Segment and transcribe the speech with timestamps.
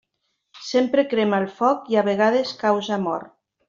[0.69, 3.35] Sempre crema el foc i a vegades causa mort.